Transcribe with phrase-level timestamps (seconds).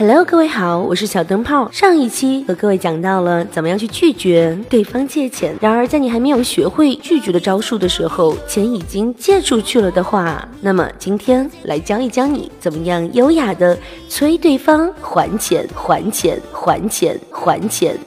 [0.00, 1.68] Hello，各位好，我是小灯泡。
[1.72, 5.56] 上一期和各位讲到了怎么样去拒绝对方借钱。
[5.60, 13.76] 然而，在你还没有学会拒绝的招数的时候，钱已经借出去了的话，那么今天来教一教你怎么样优雅的
[14.08, 17.98] 催对方还钱、还钱、还钱、还钱。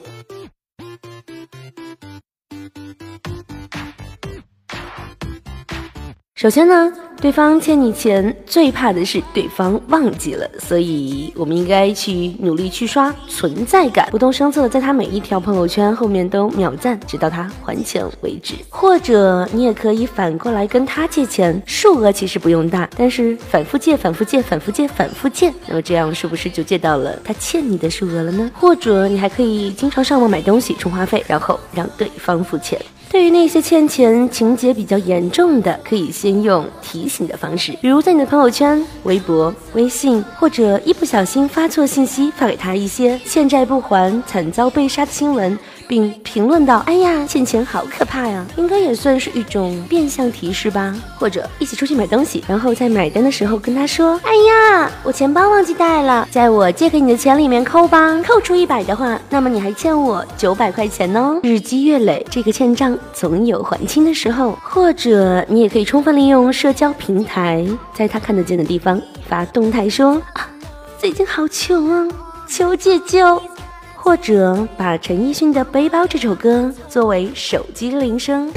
[6.34, 6.90] 首先呢，
[7.20, 18.54] 对方欠你钱，最怕的是对方忘记了，所以我们应该去努力去刷存在感，不动声色的在他每一条朋友圈后面都秒赞，直到他还钱为止。
[18.68, 28.50] 或者你也可以反过来跟他借钱，数额其实不用大，但是反复借、反复借、反复借、反复借，那么这样是不是就借到了他欠你的数额了呢？
[28.52, 32.80] 或者你还可以经常上网买东西充话费，然后让对方付钱。
[33.12, 45.58] 对于那些欠钱情节比较严重的，可以先用提醒的方式，比如在你的朋友圈、微博、微信，或者一不小心发错信息，发给他一些欠债不还、惨遭被杀的新闻。
[45.88, 50.94] 并评论道：“哎呀，欠钱好可怕呀！”应该也算是一种变相提示吧。
[51.18, 58.18] 或者一起出去买东西，然后在买单的时候跟他说：“哎呀，我钱包忘记带了，在我借给你的钱里面扣吧。
[58.26, 61.38] 扣除一百的话，那么你还欠我九百块钱呢。
[61.42, 64.56] 日积月累，这个欠账总有还清的时候。
[64.62, 70.48] 或者你也可以充分利用社交平台，在他看得见的地方发动态说：啊，
[70.98, 72.08] 最近好穷啊，
[72.48, 73.40] 求解救。”
[74.04, 78.50] 或者把陈奕迅的《背包》这首歌作为手机铃声，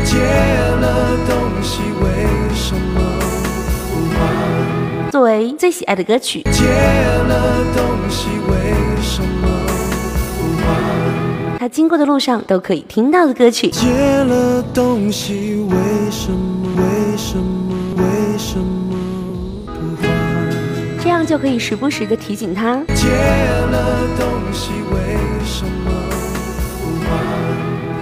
[5.12, 6.42] 作为最喜爱的歌曲。
[11.60, 13.70] 他经过的路上都可以听到的歌曲。
[13.70, 15.76] 借了东西，为
[16.10, 16.72] 什么？
[16.76, 17.75] 为什么？
[21.26, 22.76] 就可以时不时的提醒他。
[22.94, 25.00] 借了东西，为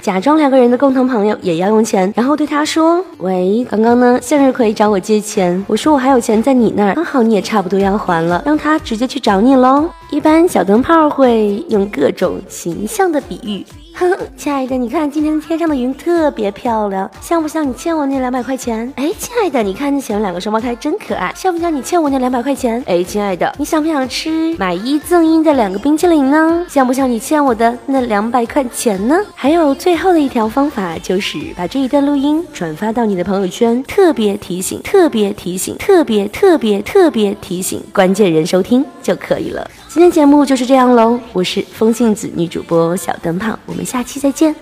[0.02, 13.64] 假装两个人的共同朋友也要用钱，然后对他说：“喂，刚刚呢，向日葵找我借钱，我说我还有钱在你那儿，刚好你也差不多要还了，让他直接去找你喽。”一般小灯泡会用各种形象的比喻。
[13.94, 18.92] 哼， 亲爱的，你看今天天上的云特别漂亮，像不像你欠我那两百块钱？
[18.96, 22.82] 哎，亲爱的，你看那前面两个双胞胎真可爱，像不像你欠我那两百块钱？
[22.86, 26.64] 哎，亲爱的，你想不想吃买一赠一的两个冰淇淋呢？
[26.68, 29.16] 像不像你欠我的那两百块钱呢？
[29.34, 39.70] 还有最后的一条方法就是把这一段录音转发到你的朋友圈，特别提醒，特别提醒，特别特别特别提醒关键人收听就可以了。
[39.94, 44.52] 今天节目就是这样喽，我是风信子女主播小灯泡，我们下期再见。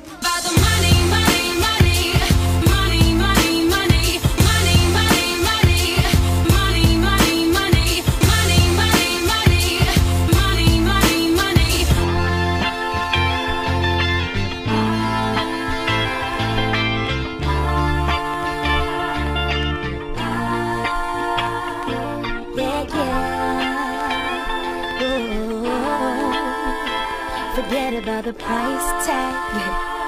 [27.65, 30.02] Forget about the price tag.